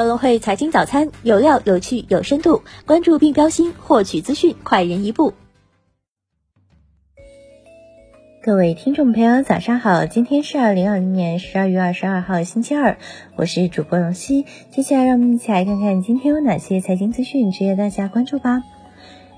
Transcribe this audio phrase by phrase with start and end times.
[0.00, 5.34] 高隆汇财经早餐有料、有趣、有深度，关注并标新，获取资讯快人一步。
[8.42, 10.06] 各位听众朋友，早上好！
[10.06, 12.96] 今天是二零二零年十二月二十二号，星期二，
[13.36, 14.46] 我是主播龙熙。
[14.70, 18.62] 接下来让我们一起来看看今天有哪些财经资讯值得大家关注吧。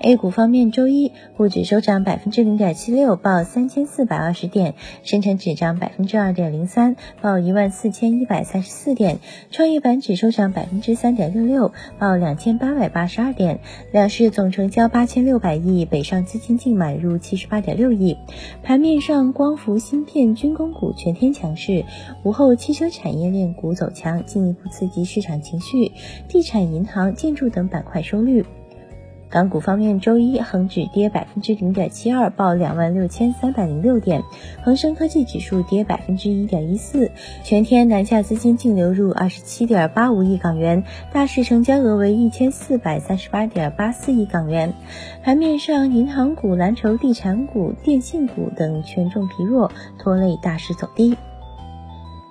[0.02, 4.72] A 股方面，周一沪指收涨百分之零点七六，报三千四百二十点；
[5.04, 9.18] 深成指涨百分之二点零三，报一万四千一百三十四点；
[9.52, 13.60] 创业板指收涨百分之三点六六，报两千八百八十二点。
[13.92, 18.16] 两市总成交八千六百亿，北上资金净买入七十八点六亿。
[18.64, 21.84] 盘面上，光伏芯片、军工股全天强势，
[22.24, 25.92] 午后汽车产业链股走强，进一步刺激市场情绪。
[26.28, 28.44] 地产、银行、建筑等板块收绿。
[29.32, 34.20] 港股方面，周一恒指跌百分之零点七二，报两万六千三百零六点；
[34.62, 37.10] 恒生科技指数跌百分之一点一四。
[37.42, 44.74] 全天南下资金净流入二十七点八五亿港元，大市成交额为一千四百三十八点八四亿港元。
[45.24, 51.16] 盘面上，银行股、蓝筹、地产股、电信股等权重疲弱，拖累大市走低。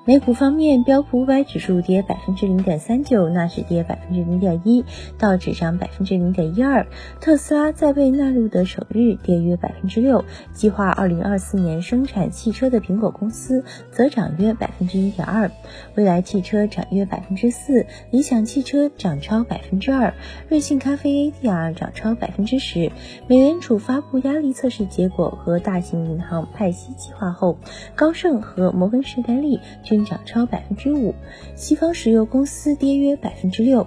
[0.04, 4.84] 美股方面，标普五百指数跌百分之零点三九，纳指跌百分之零点一，
[5.20, 6.88] 道指涨百分之零点一二。
[7.20, 15.52] 特斯拉在被纳入的首日跌约百分之六，计划二零二四年生产汽车的苹果公司则涨约百分之一点二，
[15.94, 20.16] 蔚来汽车涨约百分之四，理想汽车涨超百分之二，
[20.50, 22.92] 瑞幸咖啡 ADR 涨超百分之十。
[23.28, 27.60] 美联储发布压力测试结果和大型银行派息计划后，
[27.94, 29.60] 高盛和摩根士丹利。
[29.92, 31.14] 增长超百分之五，
[31.54, 33.86] 西方石油公司跌约百分之六。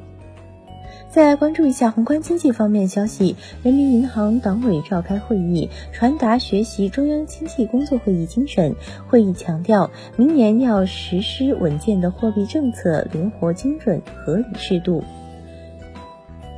[1.09, 8.75] 再来关注一下宏观经济方面消息，人民银行党委召开会议，传达学习中央经济工作会议精神。
[9.09, 15.03] 会议强调，明年要实施稳健的货币政策，灵活精准、合理适度。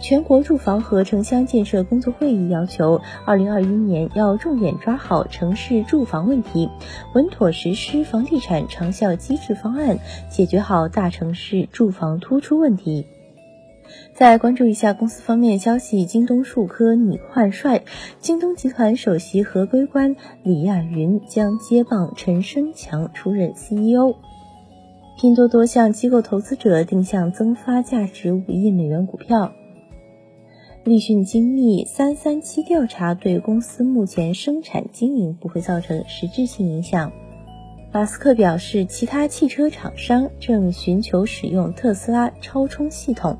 [0.09, 6.71] 全国住房和城乡建设工作会议要求，二零二一年要重点抓好城市住房问题，
[7.13, 9.99] 稳妥实施房地产长效机制方案，
[10.31, 13.05] 解决好大城市住房突出问题。
[14.15, 17.83] 再关注一下公司方面消息，京东数科拟换帅，
[18.21, 20.15] 京东集团首席合规官
[20.45, 24.15] 李亚云将接棒陈生强出任 CEO。
[25.19, 29.51] 拼多多向机构投资者定向增发价值五亿美元股票。
[30.87, 37.11] 立讯精密三三七调查对公司目前生产经营不会造成实质性影响。
[37.91, 43.37] 马斯克表示，其他汽车厂商正寻求使用特斯拉超充系统。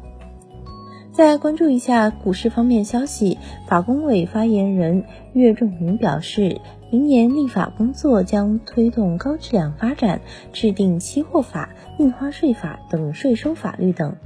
[1.13, 10.21] 再关注一下股市方面消息，法工委发言人岳仲明表示，明年立法工作将推动高质量发展，
[10.53, 14.17] 制定期货法、印花税法等税收法律等。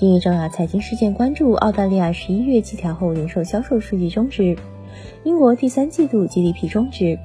[0.00, 4.56] 今日重要财经事件关注：澳大利亚十一月季调后零售销售数据终止；
[5.24, 7.18] 英国第三季度 GDP 终止；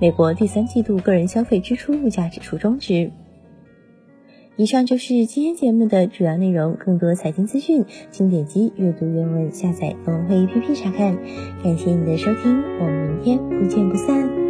[0.00, 3.10] 美国第三季度个人消费支出物价指数终止。
[4.54, 6.76] 以上就是今天节目的主要内容。
[6.78, 11.18] 更多财经资讯，请点击阅读原文下载“龙会 APP 查看。
[11.64, 14.43] 感谢你的收听，我们明天不见不散。